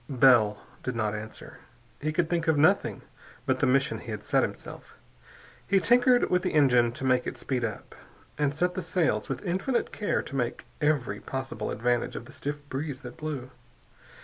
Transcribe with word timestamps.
Bell 0.09 0.57
did 0.81 0.95
not 0.95 1.13
answer. 1.13 1.59
He 1.99 2.11
could 2.11 2.27
think 2.27 2.47
of 2.47 2.57
nothing 2.57 3.03
but 3.45 3.59
the 3.59 3.67
mission 3.67 3.99
he 3.99 4.09
had 4.09 4.23
set 4.23 4.41
himself. 4.41 4.95
He 5.67 5.79
tinkered 5.79 6.27
with 6.31 6.41
the 6.41 6.55
engine 6.55 6.91
to 6.93 7.03
make 7.05 7.27
it 7.27 7.37
speed 7.37 7.63
up, 7.63 7.93
and 8.35 8.51
set 8.51 8.73
the 8.73 8.81
sails 8.81 9.29
with 9.29 9.45
infinite 9.45 9.91
care 9.91 10.23
to 10.23 10.35
take 10.39 10.65
every 10.81 11.19
possible 11.19 11.69
advantage 11.69 12.15
of 12.15 12.25
the 12.25 12.31
stiff 12.31 12.67
breeze 12.67 13.01
that 13.01 13.15
blew. 13.15 13.51